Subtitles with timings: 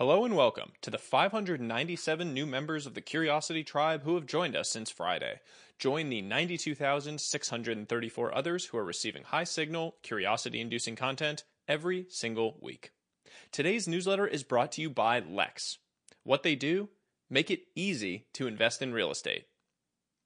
[0.00, 4.56] Hello and welcome to the 597 new members of the Curiosity Tribe who have joined
[4.56, 5.40] us since Friday.
[5.78, 12.92] Join the 92,634 others who are receiving high signal, curiosity inducing content every single week.
[13.52, 15.76] Today's newsletter is brought to you by Lex.
[16.24, 16.88] What they do?
[17.28, 19.48] Make it easy to invest in real estate.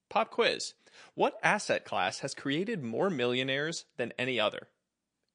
[0.08, 0.74] Pop quiz
[1.16, 4.68] What asset class has created more millionaires than any other?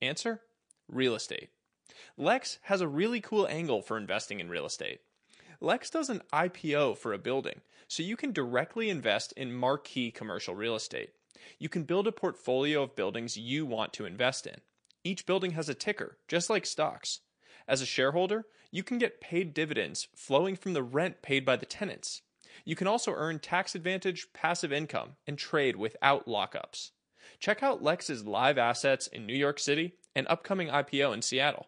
[0.02, 0.40] Answer
[0.88, 1.50] Real estate.
[2.18, 5.02] Lex has a really cool angle for investing in real estate.
[5.62, 10.56] Lex does an IPO for a building, so you can directly invest in marquee commercial
[10.56, 11.12] real estate.
[11.58, 14.62] You can build a portfolio of buildings you want to invest in.
[15.04, 17.22] Each building has a ticker, just like stocks.
[17.68, 21.66] As a shareholder, you can get paid dividends flowing from the rent paid by the
[21.66, 22.22] tenants.
[22.66, 26.92] You can also earn tax advantage passive income and trade without lockups.
[27.40, 31.68] Check out Lex's live assets in New York City and upcoming IPO in Seattle.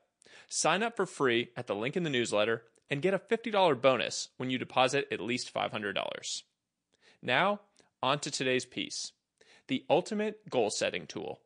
[0.53, 4.27] Sign up for free at the link in the newsletter and get a $50 bonus
[4.35, 6.43] when you deposit at least $500.
[7.21, 7.61] Now,
[8.03, 9.13] on to today's piece
[9.67, 11.39] the ultimate goal setting tool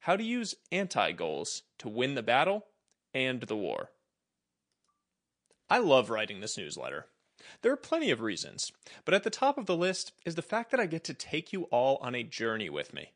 [0.00, 2.66] how to use anti goals to win the battle
[3.14, 3.92] and the war.
[5.70, 7.06] I love writing this newsletter.
[7.62, 8.72] There are plenty of reasons,
[9.06, 11.50] but at the top of the list is the fact that I get to take
[11.54, 13.12] you all on a journey with me.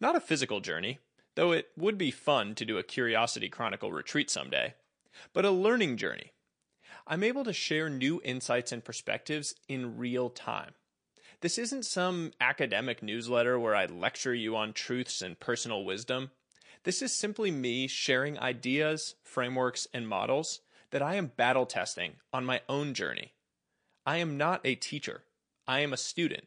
[0.00, 1.00] Not a physical journey,
[1.36, 4.74] though it would be fun to do a Curiosity Chronicle retreat someday,
[5.32, 6.32] but a learning journey.
[7.06, 10.72] I'm able to share new insights and perspectives in real time.
[11.42, 16.30] This isn't some academic newsletter where I lecture you on truths and personal wisdom.
[16.82, 22.44] This is simply me sharing ideas, frameworks, and models that I am battle testing on
[22.44, 23.34] my own journey.
[24.06, 25.24] I am not a teacher,
[25.68, 26.44] I am a student,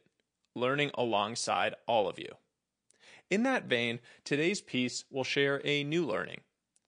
[0.54, 2.36] learning alongside all of you.
[3.30, 6.40] In that vein, today's piece will share a new learning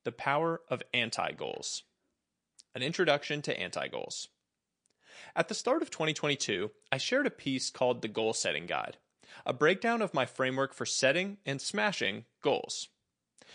[0.04, 1.84] the power of anti goals.
[2.74, 4.26] An introduction to anti goals.
[5.36, 8.96] At the start of 2022, I shared a piece called The Goal Setting Guide,
[9.46, 12.88] a breakdown of my framework for setting and smashing goals.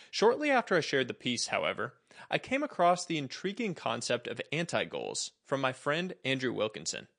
[0.10, 1.96] Shortly after I shared the piece, however,
[2.32, 7.10] I came across the intriguing concept of anti goals from my friend Andrew Wilkinson.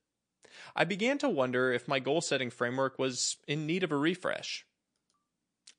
[0.75, 4.65] I began to wonder if my goal setting framework was in need of a refresh.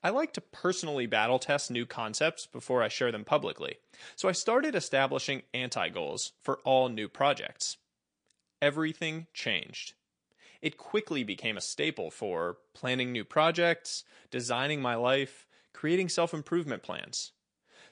[0.01, 3.77] I like to personally battle test new concepts before I share them publicly,
[4.15, 7.77] so I started establishing anti goals for all new projects.
[8.61, 9.93] Everything changed.
[10.61, 16.81] It quickly became a staple for planning new projects, designing my life, creating self improvement
[16.81, 17.33] plans.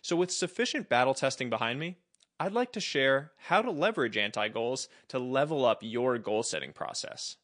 [0.01, 1.97] So, with sufficient battle testing behind me,
[2.39, 6.72] I'd like to share how to leverage anti goals to level up your goal setting
[6.72, 7.35] process.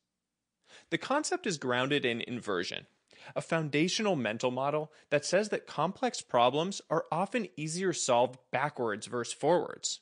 [0.90, 2.88] The concept is grounded in inversion,
[3.35, 9.34] a foundational mental model that says that complex problems are often easier solved backwards versus
[9.34, 10.00] forwards.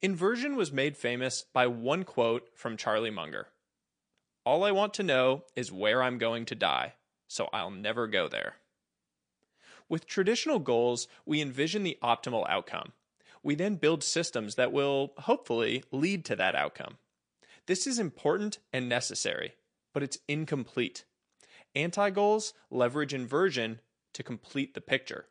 [0.00, 3.48] Inversion was made famous by one quote from Charlie Munger
[4.44, 6.94] All I want to know is where I'm going to die,
[7.26, 8.54] so I'll never go there.
[9.88, 12.92] With traditional goals, we envision the optimal outcome.
[13.42, 16.98] We then build systems that will, hopefully, lead to that outcome.
[17.66, 19.54] This is important and necessary,
[19.92, 21.04] but it's incomplete.
[21.74, 23.80] Anti goals leverage inversion
[24.14, 25.26] to complete the picture.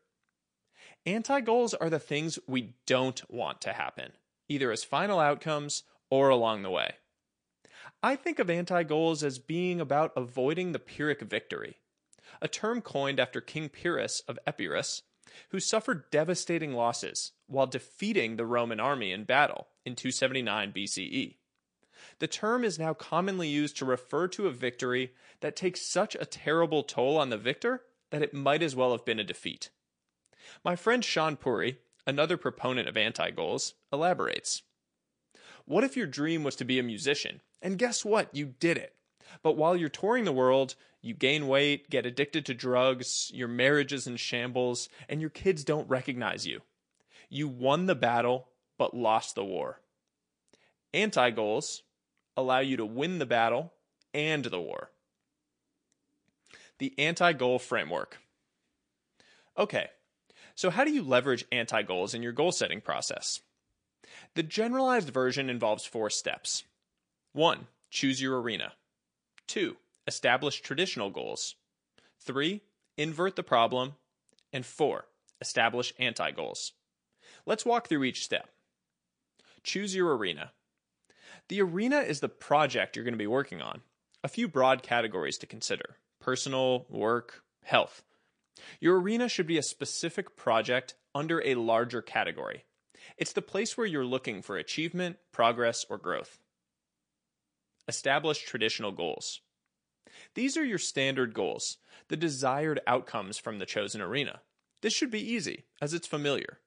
[1.05, 4.11] Anti goals are the things we don't want to happen,
[4.49, 6.95] either as final outcomes or along the way.
[8.03, 11.77] I think of anti goals as being about avoiding the Pyrrhic victory,
[12.41, 15.03] a term coined after King Pyrrhus of Epirus,
[15.49, 21.35] who suffered devastating losses while defeating the Roman army in battle in 279 BCE.
[22.19, 26.25] The term is now commonly used to refer to a victory that takes such a
[26.25, 29.69] terrible toll on the victor that it might as well have been a defeat.
[30.63, 34.63] My friend Shaan Puri, another proponent of anti goals, elaborates.
[35.65, 37.41] What if your dream was to be a musician?
[37.61, 38.33] And guess what?
[38.33, 38.95] You did it.
[39.43, 43.93] But while you're touring the world, you gain weight, get addicted to drugs, your marriage
[43.93, 46.61] is in shambles, and your kids don't recognize you.
[47.29, 48.47] You won the battle,
[48.77, 49.81] but lost the war.
[50.93, 51.83] Anti goals,
[52.37, 53.73] allow you to win the battle
[54.13, 54.91] and the war.
[56.77, 58.19] The anti goal framework.
[59.57, 59.87] Okay,
[60.55, 63.41] so how do you leverage anti goals in your goal setting process?
[64.35, 66.63] The generalized version involves four steps
[67.33, 67.67] 1.
[67.89, 68.73] Choose your arena.
[69.47, 69.75] 2.
[70.07, 71.55] Establish traditional goals.
[72.21, 72.61] 3.
[72.97, 73.95] Invert the problem.
[74.53, 75.05] And 4.
[75.41, 76.73] Establish anti goals.
[77.45, 78.49] Let's walk through each step.
[79.63, 80.51] Choose your arena.
[81.49, 83.81] The arena is the project you're going to be working on.
[84.23, 88.03] A few broad categories to consider personal, work, health.
[88.79, 92.65] Your arena should be a specific project under a larger category.
[93.17, 96.39] It's the place where you're looking for achievement, progress, or growth.
[97.87, 99.39] Establish traditional goals.
[100.33, 101.77] These are your standard goals,
[102.09, 104.41] the desired outcomes from the chosen arena.
[104.81, 106.59] This should be easy, as it's familiar.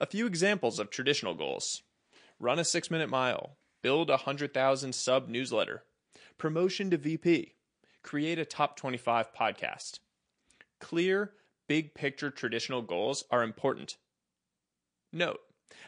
[0.00, 1.82] A few examples of traditional goals
[2.40, 5.82] run a six minute mile, build a 100,000 sub newsletter,
[6.38, 7.52] promotion to VP,
[8.02, 9.98] create a top 25 podcast.
[10.80, 11.32] Clear,
[11.68, 13.98] big picture traditional goals are important.
[15.12, 15.40] Note,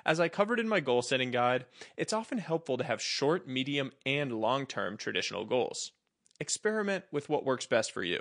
[0.04, 1.64] as I covered in my goal setting guide,
[1.96, 5.93] it's often helpful to have short, medium, and long term traditional goals.
[6.38, 8.20] Experiment with what works best for you.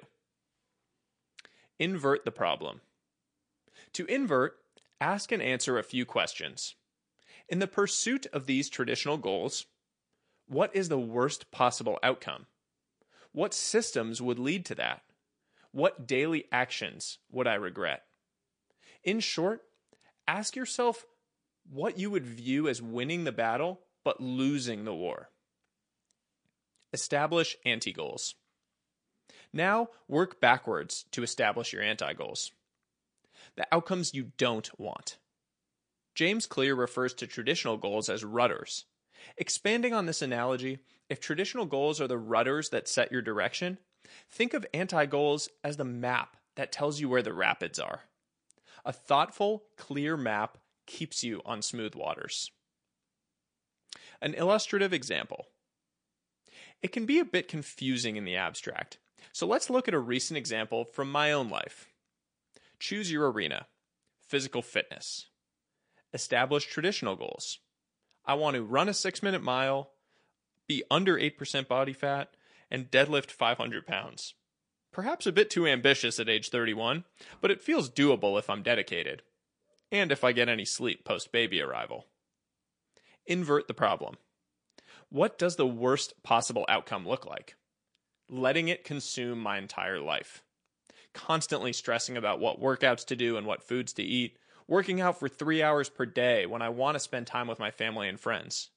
[1.80, 2.80] Invert the problem.
[3.92, 4.57] To invert,
[5.01, 6.75] ask and answer a few questions.
[7.47, 9.65] In the pursuit of these traditional goals,
[10.47, 12.47] what is the worst possible outcome?
[13.31, 15.01] What systems would lead to that?
[15.71, 18.03] What daily actions would I regret?
[19.03, 19.62] In short,
[20.27, 21.06] ask yourself
[21.69, 25.30] what you would view as winning the battle but losing the war.
[26.94, 28.36] Establish anti goals.
[29.51, 32.51] Now, work backwards to establish your anti goals.
[33.57, 35.18] The outcomes you don't want.
[36.15, 38.85] James Clear refers to traditional goals as rudders.
[39.38, 40.79] Expanding on this analogy,
[41.09, 43.77] if traditional goals are the rudders that set your direction,
[44.31, 48.03] think of anti goals as the map that tells you where the rapids are.
[48.85, 52.50] A thoughtful, clear map keeps you on smooth waters.
[54.21, 55.47] An illustrative example.
[56.81, 59.00] It can be a bit confusing in the abstract,
[59.33, 61.88] so let's look at a recent example from my own life.
[62.79, 63.67] Choose your arena
[64.27, 65.27] physical fitness.
[66.15, 67.59] Establish traditional goals.
[68.25, 69.91] I want to run a six minute mile,
[70.65, 72.29] be under 8% body fat,
[72.71, 74.33] and deadlift 500 pounds.
[74.94, 77.03] Perhaps a bit too ambitious at age 31,
[77.41, 79.23] but it feels doable if I'm dedicated
[79.91, 82.06] and if I get any sleep post baby arrival.
[83.27, 84.15] Invert the problem.
[85.09, 87.56] What does the worst possible outcome look like?
[88.29, 90.44] Letting it consume my entire life.
[91.13, 95.27] Constantly stressing about what workouts to do and what foods to eat, working out for
[95.27, 98.69] three hours per day when I want to spend time with my family and friends.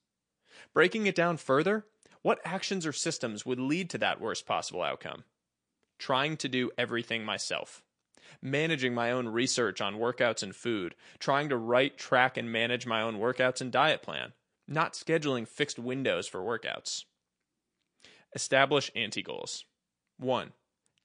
[0.73, 1.85] Breaking it down further,
[2.21, 5.23] what actions or systems would lead to that worst possible outcome?
[5.97, 7.81] Trying to do everything myself
[8.41, 13.01] managing my own research on workouts and food, trying to write, track, and manage my
[13.01, 14.33] own workouts and diet plan,
[14.67, 17.05] not scheduling fixed windows for workouts.
[18.35, 19.65] Establish anti goals.
[20.17, 20.51] 1.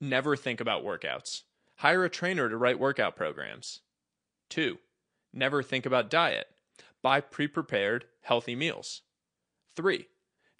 [0.00, 1.42] Never think about workouts.
[1.76, 3.80] Hire a trainer to write workout programs.
[4.50, 4.78] 2.
[5.32, 6.46] Never think about diet.
[7.02, 9.02] Buy pre prepared, healthy meals.
[9.76, 10.06] 3.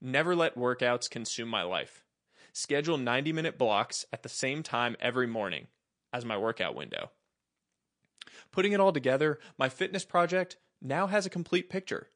[0.01, 2.05] Never let workouts consume my life.
[2.53, 5.69] Schedule 90 minute blocks at the same time every morning
[6.13, 7.11] as my workout window.
[8.53, 12.09] Putting it all together, my fitness project now has a complete picture.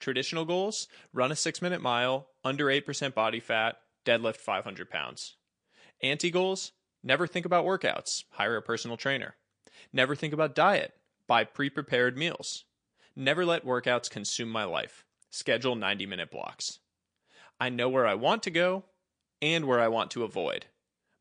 [0.00, 5.36] Traditional goals run a six minute mile, under 8% body fat, deadlift 500 pounds.
[6.02, 6.72] Anti goals
[7.02, 9.36] never think about workouts, hire a personal trainer.
[9.92, 10.94] Never think about diet,
[11.32, 12.66] buy pre prepared meals.
[13.16, 16.80] Never let workouts consume my life, schedule 90 minute blocks.
[17.58, 18.84] I know where I want to go
[19.40, 20.66] and where I want to avoid.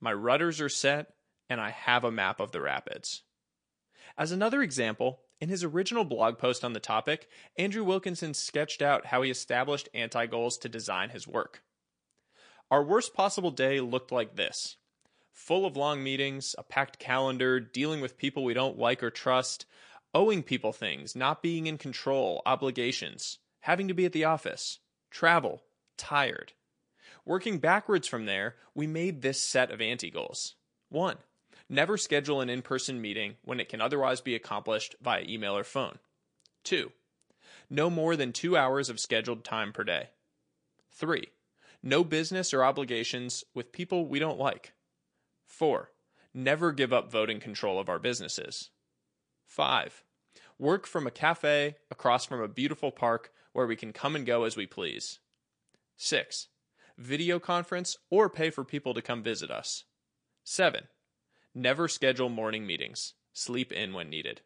[0.02, 1.14] My rudders are set,
[1.50, 3.22] and I have a map of the rapids.
[4.18, 9.06] As another example, in his original blog post on the topic, Andrew Wilkinson sketched out
[9.06, 11.64] how he established anti goals to design his work.
[12.70, 14.76] Our worst possible day looked like this
[15.32, 19.66] full of long meetings, a packed calendar, dealing with people we don't like or trust,
[20.14, 25.64] owing people things, not being in control, obligations, having to be at the office, travel,
[25.98, 26.54] tired.
[27.26, 30.56] Working backwards from there, we made this set of anti goals.
[30.90, 31.18] One,
[31.74, 35.64] Never schedule an in person meeting when it can otherwise be accomplished via email or
[35.64, 36.00] phone.
[36.66, 36.92] 2.
[37.70, 40.10] No more than two hours of scheduled time per day.
[40.92, 41.30] 3.
[41.82, 44.74] No business or obligations with people we don't like.
[45.46, 45.90] 4.
[46.34, 48.70] Never give up voting control of our businesses.
[49.52, 50.06] 5.
[50.58, 54.46] Work from a cafe across from a beautiful park where we can come and go
[54.46, 55.20] as we please.
[55.98, 56.48] 6.
[56.98, 59.84] Video conference or pay for people to come visit us.
[60.46, 60.88] 7.
[61.54, 63.14] Never schedule morning meetings.
[63.34, 64.40] Sleep in when needed.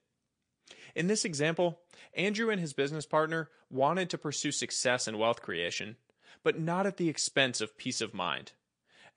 [0.95, 1.81] In this example,
[2.15, 5.97] Andrew and his business partner wanted to pursue success and wealth creation,
[6.43, 8.53] but not at the expense of peace of mind.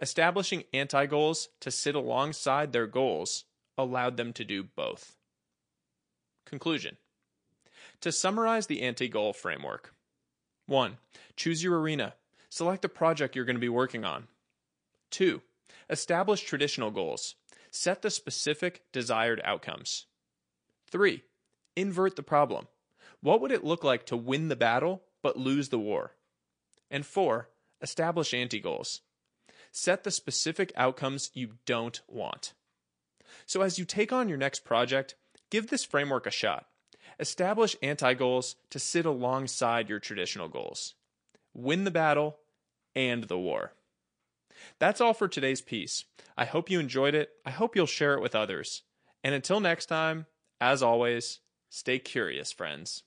[0.03, 3.45] Establishing anti goals to sit alongside their goals
[3.79, 5.18] allowed them to do both.
[6.49, 6.97] Conclusion
[8.01, 9.95] To summarize the anti goal framework
[10.67, 10.97] 1.
[11.37, 12.15] Choose your arena.
[12.49, 14.29] Select the project you're going to be working on.
[15.11, 15.43] 2.
[15.91, 17.35] Establish traditional goals.
[17.71, 20.07] Set the specific desired outcomes.
[20.91, 21.23] 3.
[21.77, 22.67] Invert the problem.
[23.21, 26.13] What would it look like to win the battle but lose the war?
[26.91, 27.51] And four,
[27.83, 29.03] establish anti goals.
[29.71, 32.55] Set the specific outcomes you don't want.
[33.45, 35.15] So, as you take on your next project,
[35.51, 36.67] give this framework a shot.
[37.21, 40.95] Establish anti goals to sit alongside your traditional goals.
[41.55, 42.39] Win the battle
[42.95, 43.73] and the war.
[44.79, 46.05] That's all for today's piece.
[46.37, 47.31] I hope you enjoyed it.
[47.45, 48.83] I hope you'll share it with others.
[49.25, 50.27] And until next time,
[50.61, 51.41] as always,
[51.71, 53.03] stay curious, friends.